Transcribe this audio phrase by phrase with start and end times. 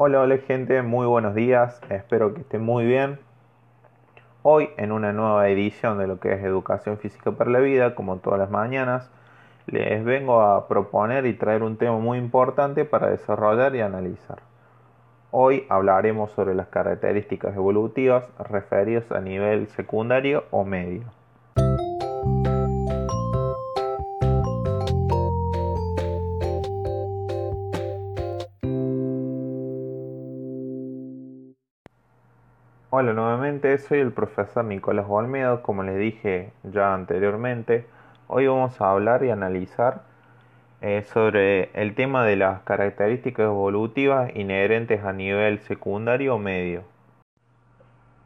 [0.00, 3.18] Hola, hola gente, muy buenos días, espero que estén muy bien.
[4.44, 8.18] Hoy en una nueva edición de lo que es Educación Física para la Vida, como
[8.18, 9.10] todas las mañanas,
[9.66, 14.38] les vengo a proponer y traer un tema muy importante para desarrollar y analizar.
[15.32, 21.17] Hoy hablaremos sobre las características evolutivas referidas a nivel secundario o medio.
[33.78, 37.86] Soy el profesor Nicolás Olmedo, como les dije ya anteriormente.
[38.26, 40.02] Hoy vamos a hablar y analizar
[40.82, 46.82] eh, sobre el tema de las características evolutivas inherentes a nivel secundario o medio.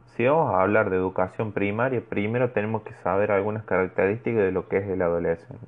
[0.07, 4.67] Si vamos a hablar de educación primaria, primero tenemos que saber algunas características de lo
[4.67, 5.67] que es el adolescente.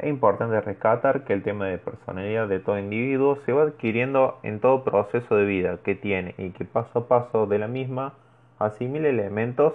[0.00, 4.58] Es importante rescatar que el tema de personalidad de todo individuo se va adquiriendo en
[4.58, 8.14] todo proceso de vida que tiene y que paso a paso de la misma
[8.58, 9.74] asimila elementos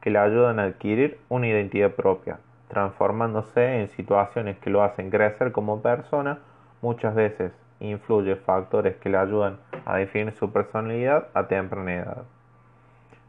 [0.00, 5.52] que le ayudan a adquirir una identidad propia, transformándose en situaciones que lo hacen crecer
[5.52, 6.38] como persona,
[6.82, 12.22] muchas veces influye factores que le ayudan a definir su personalidad a temprana edad.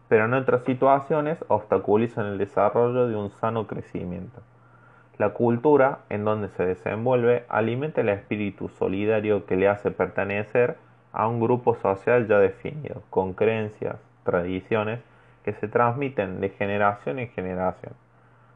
[0.08, 4.42] Pero en otras situaciones obstaculizan el desarrollo de un sano crecimiento.
[5.17, 10.77] La cultura en donde se desenvuelve alimenta el espíritu solidario que le hace pertenecer
[11.11, 13.97] a un grupo social ya definido, con creencias,
[14.30, 15.00] tradiciones
[15.44, 17.94] que se transmiten de generación en generación,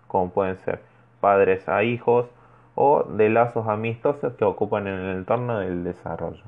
[0.07, 0.81] como pueden ser
[1.19, 2.27] padres a hijos
[2.75, 6.43] o de lazos amistosos que ocupan en el entorno del desarrollo.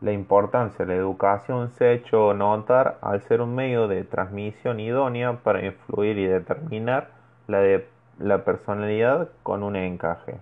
[0.00, 4.80] La importancia de la educación se ha hecho notar al ser un medio de transmisión
[4.80, 7.08] idónea para influir y determinar
[7.46, 7.60] la
[8.18, 10.38] la personalidad con un encaje.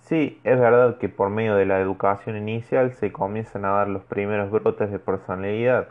[0.00, 4.02] Sí, es verdad que por medio de la educación inicial se comienzan a dar los
[4.02, 5.88] primeros brotes de personalidad.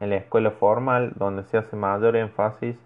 [0.00, 2.76] En la escuela formal, donde se hace mayor énfasis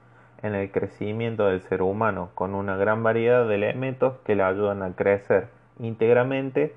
[0.42, 4.82] en el crecimiento del ser humano, con una gran variedad de elementos que le ayudan
[4.82, 6.74] a crecer íntegramente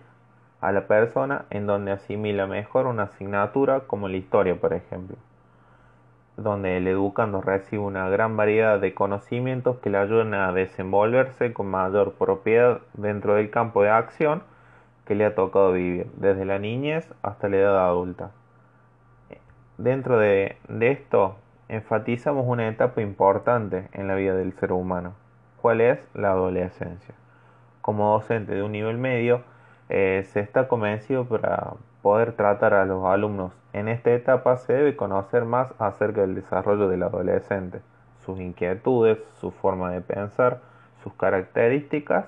[0.62, 5.18] a la persona, en donde asimila mejor una asignatura como la historia, por ejemplo
[6.38, 11.68] donde el educando recibe una gran variedad de conocimientos que le ayudan a desenvolverse con
[11.68, 14.44] mayor propiedad dentro del campo de acción
[15.06, 18.32] que le ha tocado vivir, desde la niñez hasta la edad adulta.
[19.78, 21.38] Dentro de, esto,
[21.70, 25.14] enfatizamos una etapa importante en la vida del ser humano,
[25.62, 27.16] cuál es la adolescencia.
[27.82, 29.44] Como docente de un nivel medio,
[29.90, 33.54] eh, se está convencido para poder tratar a los alumnos.
[33.74, 37.82] En esta etapa se debe conocer más acerca del desarrollo del adolescente,
[38.26, 40.60] sus inquietudes, su forma de pensar,
[41.02, 42.26] sus características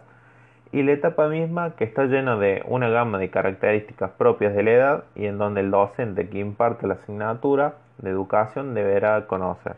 [0.74, 4.72] y la etapa misma que está llena de una gama de características propias de la
[4.72, 9.78] edad y en donde el docente que imparte la asignatura de educación deberá conocer.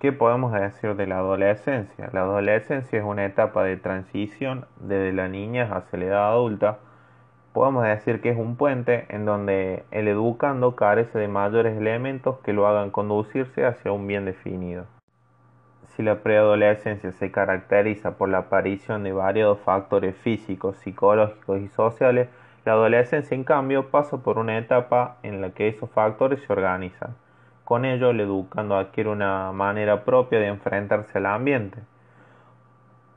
[0.00, 2.10] ¿Qué podemos decir de la adolescencia?
[2.12, 6.78] La adolescencia es una etapa de transición desde la niñez hacia la edad adulta
[7.54, 12.52] podemos decir que es un puente en donde el educando carece de mayores elementos que
[12.52, 14.86] lo hagan conducirse hacia un bien definido.
[15.96, 22.28] Si la preadolescencia se caracteriza por la aparición de variados factores físicos, psicológicos y sociales,
[22.64, 27.14] la adolescencia en cambio pasa por una etapa en la que esos factores se organizan.
[27.64, 31.78] Con ello, el educando adquiere una manera propia de enfrentarse al ambiente.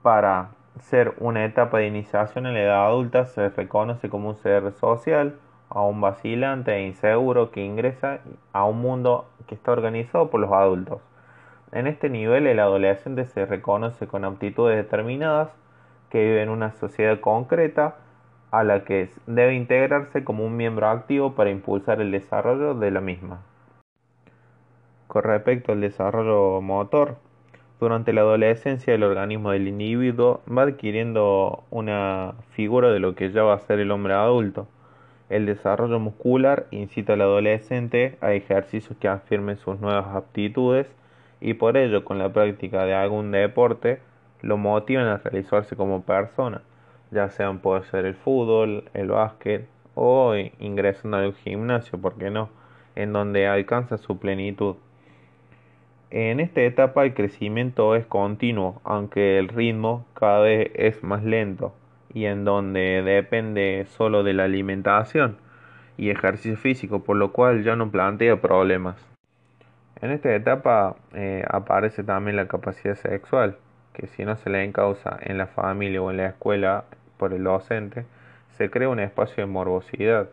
[0.03, 0.49] Para
[0.79, 5.35] ser una etapa de iniciación en la edad adulta se reconoce como un ser social,
[5.69, 8.19] aún vacilante e inseguro que ingresa
[8.53, 11.01] a un mundo que está organizado por los adultos.
[11.71, 15.49] En este nivel el adolescente se reconoce con aptitudes determinadas
[16.09, 17.95] que vive en una sociedad concreta
[18.51, 23.01] a la que debe integrarse como un miembro activo para impulsar el desarrollo de la
[23.01, 23.41] misma.
[25.07, 27.17] Con respecto al desarrollo motor,
[27.79, 33.43] durante la adolescencia el organismo del individuo va adquiriendo una figura de lo que ya
[33.43, 34.67] va a ser el hombre adulto.
[35.29, 40.87] El desarrollo muscular incita al adolescente a ejercicios que afirmen sus nuevas aptitudes
[41.39, 43.99] y por ello con la práctica de algún deporte
[44.41, 46.61] lo motivan a realizarse como persona,
[47.11, 52.49] ya sean puede ser el fútbol, el básquet o ingresando al gimnasio, ¿por qué no?
[52.95, 54.75] En donde alcanza su plenitud.
[56.09, 61.73] En esta etapa el crecimiento es continuo, aunque el ritmo cada vez es más lento
[62.13, 65.37] y en donde depende solo de la alimentación
[65.97, 69.06] y ejercicio físico, por lo cual ya no plantea problemas.
[69.99, 73.57] En esta etapa eh, aparece también la capacidad sexual,
[73.93, 76.83] que si no se le encausa en la familia o en la escuela
[77.17, 78.05] por el docente,
[78.57, 80.29] se crea un espacio de morbosidad.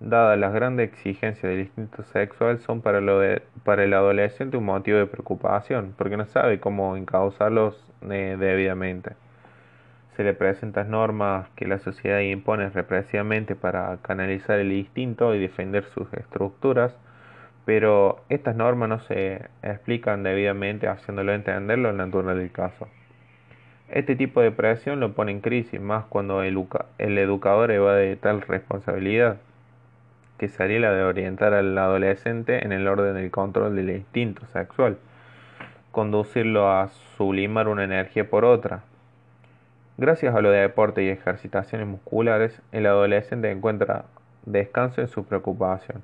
[0.00, 5.94] Dadas las grandes exigencias del instinto sexual, son para, el adolescente un motivo de preocupación,
[5.96, 9.12] porque no sabe cómo encauzarlos eh, debidamente.
[10.16, 15.84] Se le presentan normas que la sociedad impone represivamente para canalizar el instinto y defender
[15.84, 16.94] sus estructuras,
[17.64, 22.88] pero estas normas no se explican debidamente haciéndolo entender lo natural del caso.
[23.88, 26.56] Este tipo de presión lo pone en crisis, más cuando el,
[26.98, 29.38] educador evade tal responsabilidad,
[30.38, 34.98] que sería la de orientar al adolescente en el orden del control del instinto sexual,
[35.90, 38.82] conducirlo a sublimar una energía por otra.
[39.96, 44.06] Gracias a lo de deporte y ejercitaciones musculares, el adolescente encuentra
[44.44, 46.02] descanso en su preocupación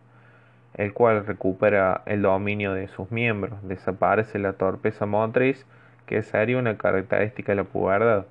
[0.80, 5.66] el cual recupera el dominio de sus miembros, desaparece la torpeza motriz,
[6.06, 8.24] que sería una característica de la pubertad.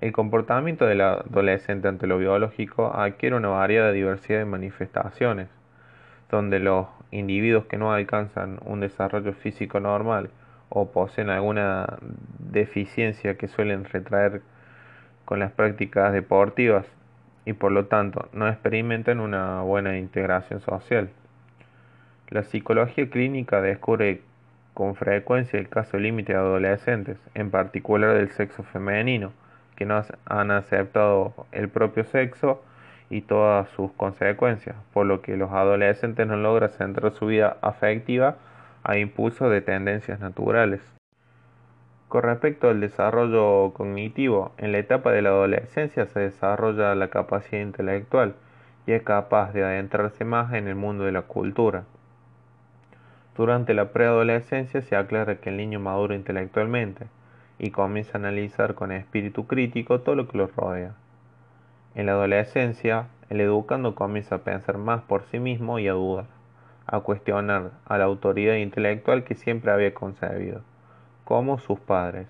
[0.00, 5.48] El comportamiento del adolescente ante lo biológico adquiere una variada diversidad de manifestaciones,
[6.30, 10.30] donde los individuos que no alcanzan un desarrollo físico normal
[10.68, 11.98] o poseen alguna
[12.38, 14.40] deficiencia que suelen retraer
[15.24, 16.86] con las prácticas deportivas
[17.46, 21.08] y por lo tanto no experimentan una buena integración social.
[22.28, 24.20] La psicología clínica descubre
[24.74, 29.32] con frecuencia el caso límite de adolescentes, en particular del sexo femenino,
[29.76, 32.62] que no han aceptado el propio sexo
[33.08, 38.36] y todas sus consecuencias, por lo que los adolescentes no logran centrar su vida afectiva
[38.82, 40.95] a impulsos de tendencias naturales.
[42.08, 47.60] Con respecto al desarrollo cognitivo, en la etapa de la adolescencia se desarrolla la capacidad
[47.60, 48.36] intelectual
[48.86, 51.82] y es capaz de adentrarse más en el mundo de la cultura.
[53.36, 57.08] Durante la preadolescencia se aclara que el niño madura intelectualmente
[57.58, 60.92] y comienza a analizar con espíritu crítico todo lo que lo rodea.
[61.96, 66.26] En la adolescencia, el educando comienza a pensar más por sí mismo y a dudar,
[66.86, 70.62] a cuestionar a la autoridad intelectual que siempre había concebido
[71.26, 72.28] como sus padres.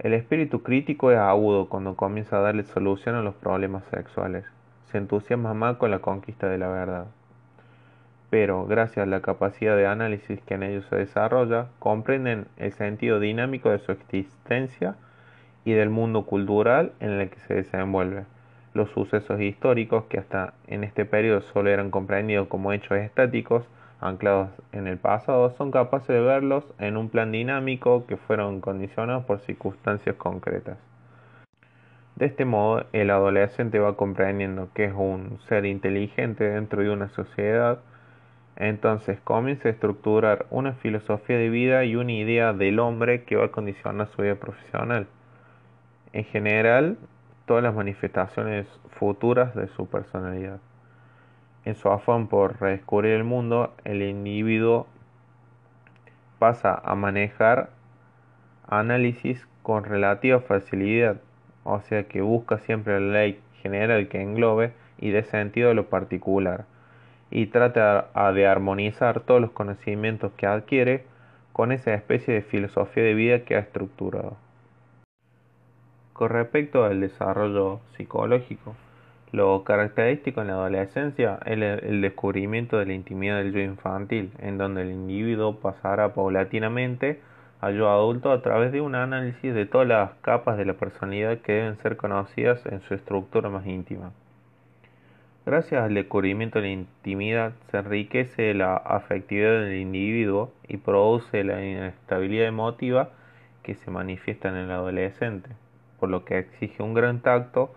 [0.00, 4.44] El espíritu crítico es agudo cuando comienza a darle solución a los problemas sexuales.
[4.90, 7.06] Se entusiasma más con la conquista de la verdad.
[8.28, 13.20] Pero, gracias a la capacidad de análisis que en ellos se desarrolla, comprenden el sentido
[13.20, 14.96] dinámico de su existencia
[15.64, 18.24] y del mundo cultural en el que se desenvuelve.
[18.74, 23.62] Los sucesos históricos, que hasta en este periodo solo eran comprendidos como hechos estáticos,
[24.00, 29.24] anclados en el pasado son capaces de verlos en un plan dinámico que fueron condicionados
[29.24, 30.78] por circunstancias concretas.
[32.16, 37.08] De este modo, el adolescente va comprendiendo que es un ser inteligente dentro de una
[37.10, 37.80] sociedad,
[38.56, 43.46] entonces comienza a estructurar una filosofía de vida y una idea del hombre que va
[43.46, 45.06] a condicionar su vida profesional.
[46.14, 46.96] En general,
[47.44, 48.66] todas las manifestaciones
[48.98, 50.58] futuras de su personalidad.
[51.66, 54.86] En su afán por redescubrir el mundo, el individuo
[56.38, 57.70] pasa a manejar
[58.68, 61.16] análisis con relativa facilidad,
[61.64, 65.88] o sea que busca siempre la ley general que englobe y dé sentido a lo
[65.88, 66.66] particular,
[67.32, 71.04] y trata de armonizar todos los conocimientos que adquiere
[71.52, 74.36] con esa especie de filosofía de vida que ha estructurado.
[76.12, 78.76] Con respecto al desarrollo psicológico,
[79.36, 84.56] lo característico en la adolescencia es el descubrimiento de la intimidad del yo infantil, en
[84.56, 87.20] donde el individuo pasará paulatinamente
[87.60, 91.36] al yo adulto a través de un análisis de todas las capas de la personalidad
[91.40, 94.10] que deben ser conocidas en su estructura más íntima.
[95.44, 101.62] Gracias al descubrimiento de la intimidad se enriquece la afectividad del individuo y produce la
[101.62, 103.10] inestabilidad emotiva
[103.62, 105.50] que se manifiesta en el adolescente,
[106.00, 107.70] por lo que exige un gran tacto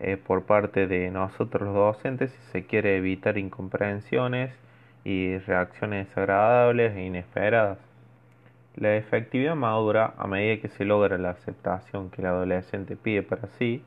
[0.00, 4.52] eh, por parte de nosotros los docentes si se quiere evitar incomprensiones
[5.04, 7.78] y reacciones desagradables e inesperadas.
[8.76, 13.46] La efectividad madura a medida que se logra la aceptación que el adolescente pide para
[13.58, 13.84] sí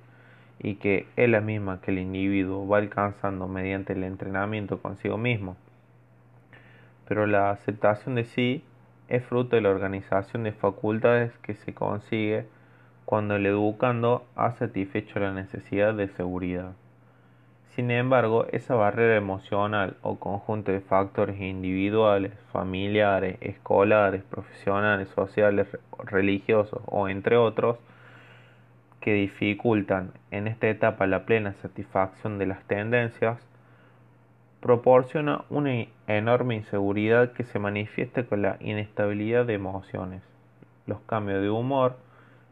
[0.60, 5.58] y que es la misma que el individuo va alcanzando mediante el entrenamiento consigo mismo.
[7.08, 8.64] Pero la aceptación de sí
[9.08, 12.46] es fruto de la organización de facultades que se consigue
[13.08, 16.74] cuando el educando ha satisfecho la necesidad de seguridad.
[17.70, 25.70] Sin embargo, esa barrera emocional o conjunto de factores individuales, familiares, escolares, profesionales, sociales,
[26.04, 27.78] religiosos o entre otros,
[29.00, 33.40] que dificultan en esta etapa la plena satisfacción de las tendencias,
[34.60, 40.24] proporciona una enorme inseguridad que se manifiesta con la inestabilidad de emociones,
[40.88, 41.96] los cambios de humor,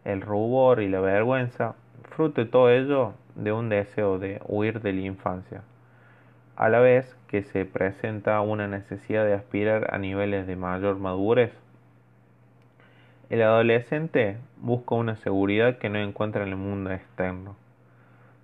[0.06, 1.76] el rubor y la vergüenza,
[2.12, 5.64] fruto de todo ello, de un deseo de huir de la infancia,
[6.56, 11.52] a la vez que se presenta una necesidad de aspirar a niveles de mayor madurez.
[13.30, 17.56] El adolescente busca una seguridad que no encuentra en el mundo externo,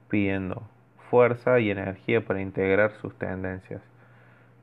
[0.10, 0.64] pidiendo
[1.12, 3.82] fuerza y energía para integrar sus tendencias,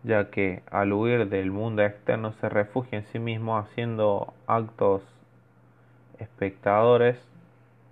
[0.02, 5.02] ya que al huir del mundo externo se refugia en sí mismo haciendo actos
[6.18, 7.18] espectadores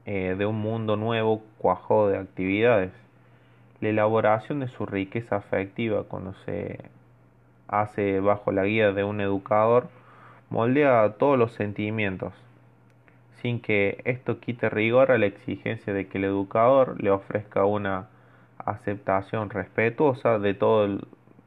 [0.04, 2.92] eh, de un mundo nuevo cuajo de actividades.
[3.80, 6.78] La elaboración de su riqueza afectiva cuando se
[7.68, 9.88] hace bajo la guía de un educador
[10.48, 12.32] moldea todos los sentimientos,
[13.42, 18.08] sin que esto quite rigor a la exigencia de que el educador le ofrezca una
[18.58, 21.00] aceptación respetuosa de todo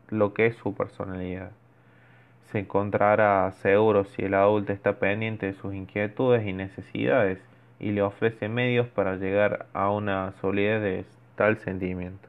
[0.09, 1.51] lo que es su personalidad.
[2.51, 7.39] Se encontrará seguro si el adulto está pendiente de sus inquietudes y necesidades
[7.79, 12.27] y le ofrece medios para llegar a una solidez de tal sentimiento.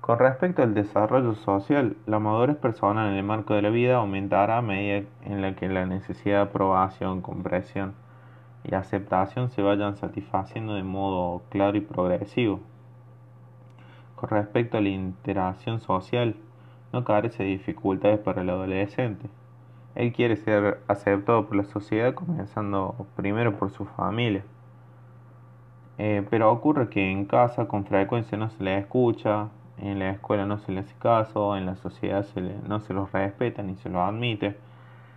[0.00, 4.58] Con respecto al desarrollo social, la madurez personal en el marco de la vida aumentará
[4.58, 7.94] a medida en la que la necesidad de aprobación, comprensión
[8.64, 12.58] y aceptación se vayan satisfaciendo de modo claro y progresivo.
[14.16, 16.34] Con respecto a la interacción social,
[16.92, 19.28] no carece de dificultades para el adolescente.
[19.94, 24.44] Él quiere ser aceptado por la sociedad, comenzando primero por su familia.
[25.98, 30.44] Eh, pero ocurre que en casa con frecuencia no se le escucha, en la escuela
[30.44, 32.26] no se le hace caso, en la sociedad
[32.68, 34.58] no se los respeta ni se los admite.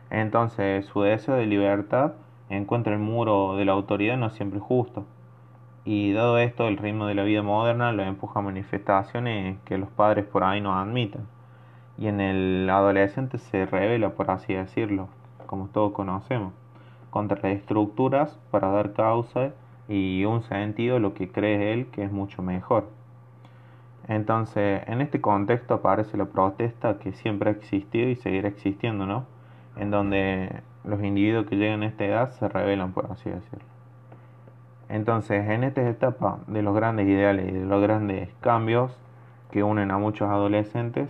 [0.10, 2.14] Entonces su deseo de libertad
[2.50, 5.06] encuentra el muro de la autoridad no siempre justo.
[5.84, 9.90] Y dado esto, el ritmo de la vida moderna lo empuja a manifestaciones que los
[9.90, 11.22] padres por ahí no admiten
[12.00, 15.10] y en el adolescente se revela, por así decirlo,
[15.48, 16.54] como todos conocemos,
[17.10, 19.52] contra las estructuras para dar causa
[19.90, 22.88] y un sentido a lo que cree él que es mucho mejor.
[24.08, 29.26] Entonces, en este contexto aparece la protesta que siempre ha existido y seguirá existiendo, ¿no?
[29.76, 33.66] En donde los individuos que llegan a esta edad se revelan, por así decirlo.
[34.88, 38.98] Entonces, en esta etapa de los grandes ideales y de los grandes cambios
[39.52, 41.10] que unen a muchos adolescentes,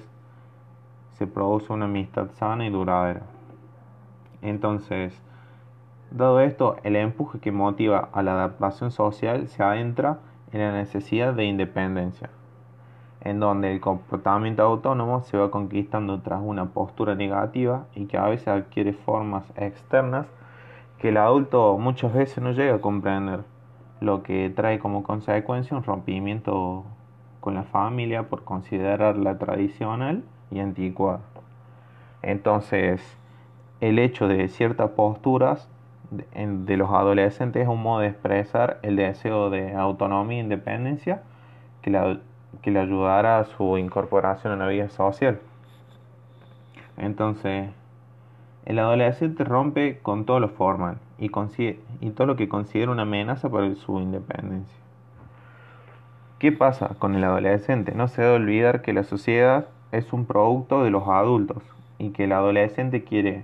[1.20, 3.24] se produce una amistad sana y duradera.
[4.42, 5.22] Entonces,
[6.12, 10.20] dado esto, el empuje que motiva a la adaptación social se adentra
[10.54, 12.30] en la necesidad de independencia,
[13.20, 18.30] en donde el comportamiento autónomo se va conquistando tras una postura negativa y que a
[18.30, 20.26] veces adquiere formas externas
[21.00, 23.44] que el adulto muchas veces no llega a comprender,
[24.00, 26.86] lo que trae como consecuencia un rompimiento
[27.42, 31.20] con la familia por considerarla tradicional y anticuada.
[32.22, 33.02] Entonces,
[33.82, 35.70] el hecho de ciertas posturas
[36.12, 41.22] de, los adolescentes es un modo de expresar el deseo de autonomía e independencia
[41.82, 42.20] que le,
[42.62, 45.40] que le ayudará a su incorporación en la vida social.
[46.98, 47.70] Entonces,
[48.66, 51.32] el adolescente rompe con todo lo formal y,
[52.02, 54.78] y todo lo que considera una amenaza para su independencia.
[56.40, 57.94] ¿Qué pasa con el adolescente?
[57.94, 61.64] No se debe olvidar que la sociedad es un producto de los adultos
[61.98, 63.44] y que el adolescente quiere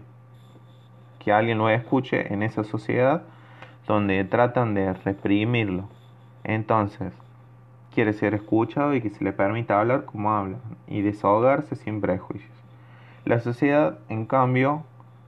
[1.20, 3.24] que alguien lo escuche en esa sociedad
[3.88, 5.86] donde tratan de reprimirlo.
[6.44, 7.14] Entonces,
[7.94, 12.52] quiere ser escuchado y que se le permita hablar como habla y desahogarse sin prejuicios.
[13.26, 14.84] La sociedad, en cambio,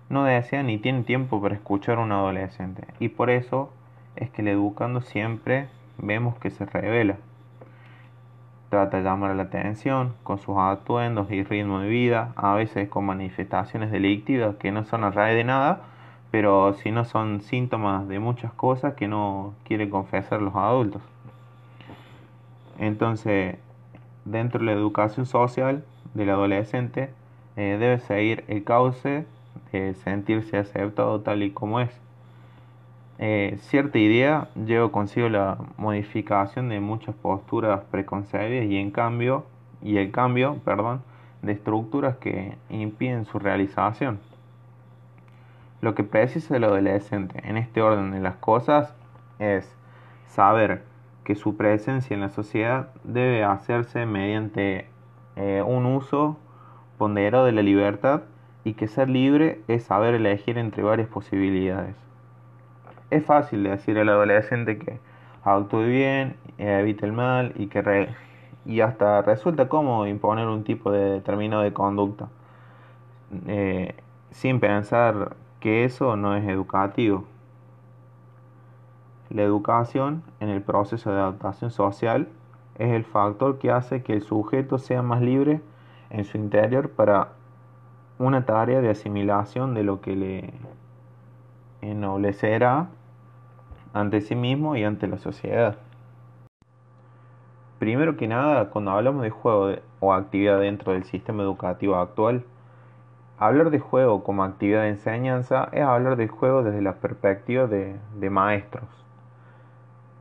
[0.09, 3.71] no desea ni tiene tiempo para escuchar a un adolescente y por eso
[4.15, 7.17] es que el educando siempre vemos que se revela
[8.69, 13.05] Trata de llamar la atención con sus atuendos y ritmo de vida, a veces con
[13.05, 15.83] manifestaciones delictivas que no son a raíz de nada,
[16.31, 21.01] pero si no son síntomas de muchas cosas que no quieren confesar los adultos.
[22.77, 23.55] Entonces,
[24.25, 27.09] dentro de la educación social del adolescente,
[27.55, 29.25] eh, debe seguir el cauce
[29.71, 32.06] de sentirse aceptado tal y como es.
[33.19, 39.45] Eh, cierta idea lleva consigo la modificación de muchas posturas preconcebidas y en cambio
[39.81, 41.01] y el cambio, perdón,
[41.41, 44.19] de estructuras que impiden su realización.
[45.81, 48.93] Lo que precisa el adolescente en este orden de las cosas
[49.39, 49.75] es
[50.27, 50.83] saber
[51.23, 54.87] que su presencia en la sociedad debe hacerse mediante
[55.35, 56.37] eh, un uso
[56.97, 58.23] ponderado de la libertad
[58.63, 62.06] y que ser libre es saber elegir entre varias posibilidades.
[63.09, 64.99] Es fácil decir al adolescente que
[65.43, 68.09] actúe bien, evite el mal y que
[68.65, 72.27] y hasta resulta cómodo imponer un tipo de determinado de conducta
[73.47, 73.95] eh,
[74.31, 77.23] sin pensar que eso no es educativo.
[79.29, 82.27] La educación en el proceso de adaptación social
[82.77, 85.61] es el factor que hace que el sujeto sea más libre
[86.09, 87.29] en su interior para
[88.19, 90.53] una tarea de asimilación de lo que le
[91.81, 92.87] ennoblecerá
[93.93, 95.77] ante sí mismo y ante la sociedad.
[97.79, 102.43] Primero que nada, cuando hablamos de juego o actividad dentro del sistema educativo actual,
[103.37, 107.95] hablar de juego como actividad de enseñanza es hablar del juego desde la perspectiva de,
[108.15, 108.89] de maestros,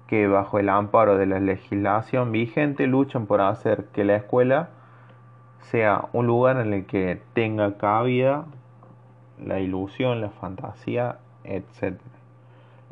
[0.07, 4.69] que bajo el amparo de la legislación vigente luchan por hacer que la escuela
[5.61, 8.45] sea un lugar en el que tenga cabida
[9.43, 11.99] la ilusión, la fantasía, etc.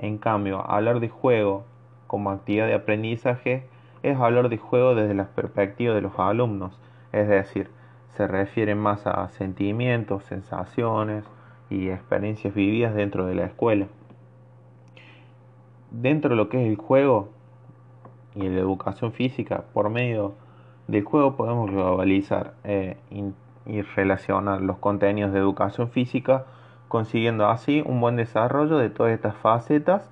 [0.05, 1.65] En cambio, hablar de juego
[2.09, 3.67] como actividad de aprendizaje
[4.03, 6.79] es hablar de juego desde la perspectiva de los alumnos,
[7.13, 7.71] es decir,
[8.09, 11.25] se refiere más a sentimientos, sensaciones
[11.71, 13.87] y experiencias vividas dentro de la escuela.
[15.91, 17.31] Dentro de lo que es el juego
[18.35, 20.35] y la educación física, por medio
[20.87, 22.99] del juego podemos globalizar eh,
[23.65, 26.45] y relacionar los contenidos de educación física,
[26.95, 30.09] consiguiendo así un buen desarrollo de todas estas facetas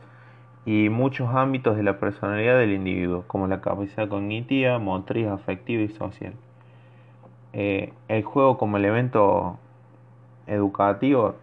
[0.67, 5.91] y muchos ámbitos de la personalidad del individuo, como la capacidad cognitiva, motriz, afectiva y
[5.91, 6.33] social.
[7.53, 9.59] Eh, el juego como elemento
[10.49, 11.37] educativo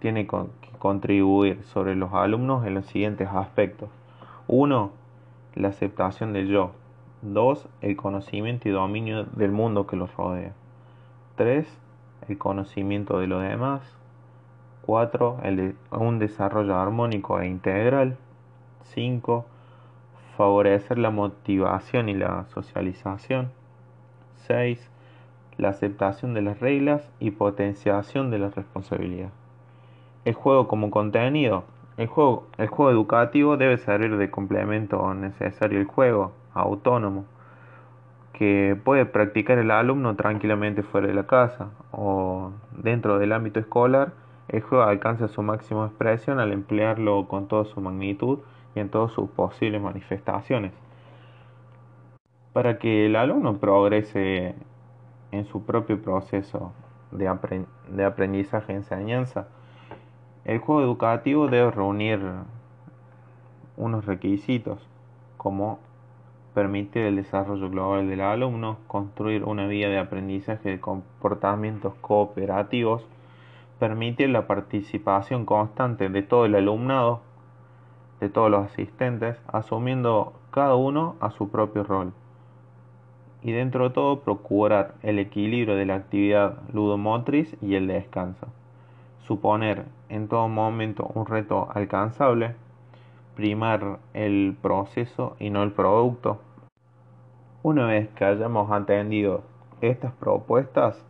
[0.00, 0.36] tiene que
[0.80, 3.88] contribuir sobre los alumnos en los siguientes aspectos.
[4.48, 4.90] Uno,
[5.54, 6.72] la aceptación del yo.
[7.22, 10.54] Dos, el conocimiento y dominio del mundo que los rodea.
[11.36, 11.68] Tres,
[12.26, 13.99] el conocimiento de los demás.
[14.82, 15.38] 4.
[15.92, 18.16] un desarrollo armónico e integral.
[18.82, 19.46] 5.
[20.36, 23.50] Favorecer la motivación y la socialización.
[24.46, 24.90] 6.
[25.58, 29.30] La aceptación de las reglas y potenciación de la responsabilidad.
[30.24, 31.64] El juego como contenido.
[31.96, 37.26] El juego, el juego educativo debe servir de complemento necesario al juego autónomo
[38.40, 44.12] que puede practicar el alumno tranquilamente fuera de la casa o dentro del ámbito escolar
[44.50, 48.40] el juego alcanza su máxima expresión al emplearlo con toda su magnitud
[48.74, 50.72] y en todas sus posibles manifestaciones.
[52.52, 54.56] Para que el alumno progrese
[55.30, 56.72] en su propio proceso
[57.12, 57.28] de,
[58.04, 59.46] aprendizaje-enseñanza,
[60.44, 62.20] el juego educativo debe reunir
[63.76, 64.84] unos requisitos
[65.36, 65.78] como
[66.54, 73.06] permitir el desarrollo global del alumno, construir una vía de aprendizaje de comportamientos cooperativos,
[73.80, 77.22] permite la participación constante de todo el alumnado,
[78.20, 82.12] de todos los asistentes, asumiendo cada uno a su propio rol.
[83.42, 88.48] Y dentro de todo procurar el equilibrio de la actividad ludomotriz y el descanso.
[89.20, 92.56] Suponer en todo momento un reto alcanzable,
[93.34, 96.38] primar el proceso y no el producto.
[97.62, 99.42] Una vez que hayamos atendido
[99.80, 101.02] estas propuestas,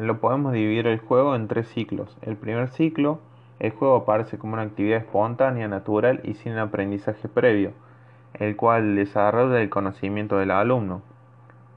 [0.00, 2.16] lo podemos dividir el juego en tres ciclos.
[2.22, 3.20] El primer ciclo,
[3.58, 7.72] el juego aparece como una actividad espontánea, natural y sin aprendizaje previo,
[8.34, 11.02] el cual desarrolla el conocimiento del alumno.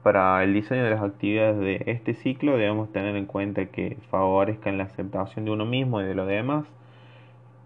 [0.02, 4.78] Para el diseño de las actividades de este ciclo debemos tener en cuenta que favorezcan
[4.78, 6.64] la aceptación de uno mismo y de los demás,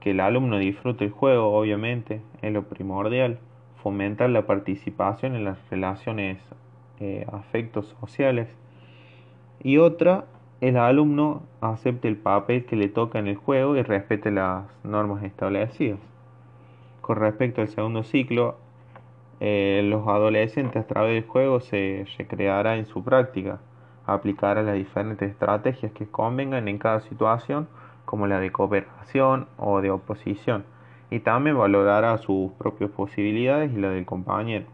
[0.01, 3.38] que el alumno disfrute el juego, obviamente, es lo primordial,
[3.83, 6.38] fomentar la participación en las relaciones
[7.01, 8.49] eh, afectos sociales,
[9.62, 10.27] y otra,
[10.61, 15.23] el alumno acepte el papel que le toca en el juego y respete las normas
[15.23, 15.99] establecidas.
[17.01, 18.57] Con respecto al segundo ciclo,
[19.40, 23.59] eh, los adolescentes a través del juego se recreará en su práctica,
[24.07, 27.69] aplicará las diferentes estrategias que convengan en cada situación,
[28.05, 30.64] como la de cooperación o de oposición,
[31.11, 34.67] y también valorará sus propias posibilidades y la del compañero.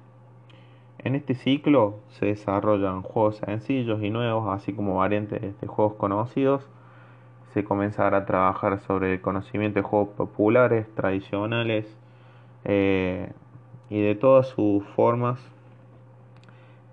[1.02, 6.68] En este ciclo se desarrollan juegos sencillos y nuevos, así como variantes de juegos conocidos.
[7.54, 11.96] Se comenzará a trabajar sobre el conocimiento de juegos populares, tradicionales
[12.64, 13.32] eh,
[13.88, 15.40] y de todas sus formas.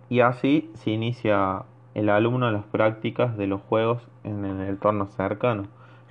[0.09, 5.63] Y así se inicia el alumno las prácticas de los juegos en el entorno cercano,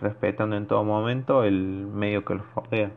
[0.03, 2.91] respetando en todo momento el medio que los rodea.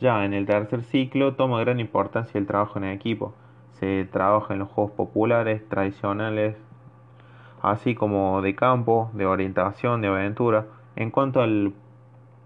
[0.00, 3.32] Ya en el tercer ciclo toma gran importancia el trabajo en equipo
[3.78, 6.56] se trabaja en los juegos populares, tradicionales,
[7.62, 10.66] así como de campo, de orientación, de aventura.
[10.96, 11.74] En cuanto al,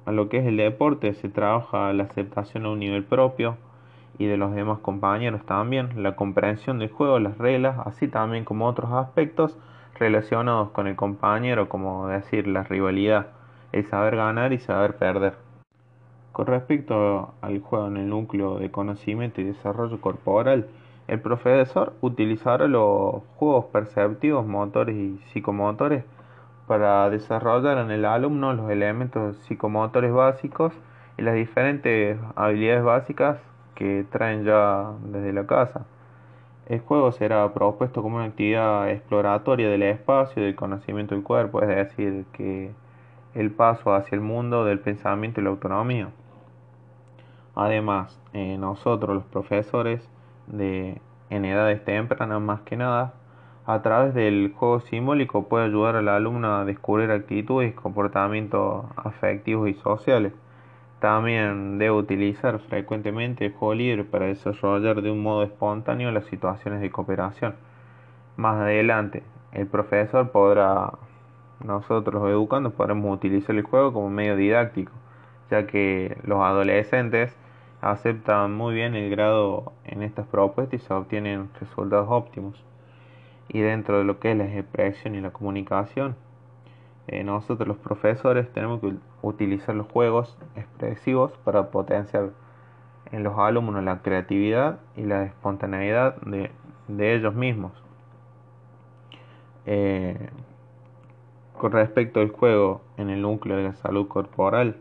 [0.07, 3.57] a lo que es el deporte, se trabaja la aceptación a un nivel propio
[4.19, 8.66] y de los demás compañeros también, la comprensión del juego, las reglas, así también como
[8.66, 9.57] otros aspectos
[9.99, 13.29] relacionados con el compañero, como decir la rivalidad,
[13.73, 15.35] el saber ganar y saber perder.
[16.33, 20.69] Con respecto al juego en el núcleo de conocimiento y desarrollo corporal,
[21.11, 26.05] El profesor utilizará los juegos perceptivos, motores y psicomotores
[26.68, 30.73] para desarrollar en el alumno los elementos psicomotores básicos
[31.18, 33.38] y las diferentes habilidades básicas
[33.75, 35.85] que traen ya desde la casa.
[36.66, 41.61] El juego será propuesto como una actividad exploratoria del espacio y del conocimiento del cuerpo,
[41.61, 42.70] es decir, que
[43.35, 46.11] el paso hacia el mundo del pensamiento y la autonomía.
[47.57, 50.09] Además, eh, nosotros los profesores
[50.50, 53.14] de, en edades tempranas más que nada,
[53.66, 59.74] a través del juego simbólico puede ayudar al alumno a descubrir actitudes comportamientos afectivos y
[59.74, 60.32] sociales.
[60.98, 66.80] También debe utilizar frecuentemente el juego libre para desarrollar de un modo espontáneo las situaciones
[66.80, 67.54] de cooperación.
[68.36, 70.92] Más adelante, el profesor podrá,
[71.64, 74.92] nosotros los educandos, podremos utilizar el juego como medio didáctico,
[75.50, 77.36] ya que los adolescentes
[77.81, 82.62] aceptan muy bien el grado en estas propuestas y se obtienen resultados óptimos.
[83.49, 86.16] Y dentro de lo que es la expresión y la comunicación,
[87.09, 92.31] eh, nosotros los profesores tenemos que utilizar los juegos expresivos para potenciar
[93.11, 96.51] en los alumnos la creatividad y la espontaneidad de,
[96.99, 97.73] ellos mismos.
[99.66, 100.29] Eh,
[101.59, 104.77] con respecto al juego en el núcleo de la salud corporal,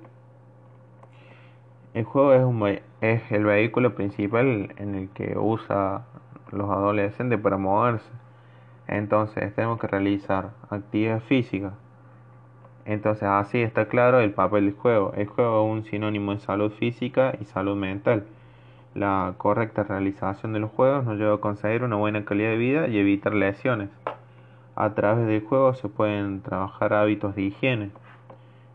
[1.94, 6.04] el juego es, un, es el vehículo principal en el que usa
[6.52, 8.10] los adolescentes para moverse.
[8.88, 11.74] Entonces tenemos que realizar actividades físicas.
[12.86, 15.14] Entonces así está claro el papel del juego.
[15.16, 18.26] El juego es un sinónimo de salud física y salud mental.
[18.96, 22.88] La correcta realización de los juegos nos lleva a conseguir una buena calidad de vida
[22.88, 23.90] y evitar lesiones.
[24.76, 27.92] A través del juego se pueden trabajar hábitos de higiene.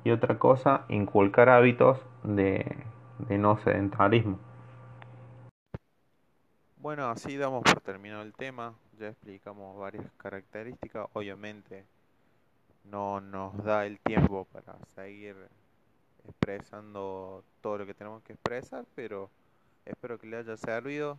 [0.04, 2.76] Y otra cosa, inculcar hábitos de
[3.18, 4.38] de no sedentarismo.
[6.76, 8.74] Bueno, así damos por terminado el tema.
[8.98, 11.06] Ya explicamos varias características.
[11.14, 11.86] Obviamente
[12.84, 15.34] no nos da el tiempo para seguir
[16.28, 19.30] expresando todo lo que tenemos que expresar, pero
[19.84, 21.18] espero que le haya servido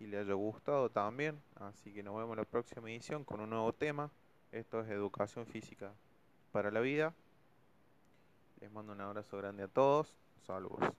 [0.00, 1.40] y le haya gustado también.
[1.56, 4.10] Así que nos vemos en la próxima edición con un nuevo tema.
[4.52, 5.92] Esto es educación física
[6.52, 7.14] para la vida.
[8.60, 10.14] Les mando un abrazo grande a todos.
[10.46, 10.94] Saludos.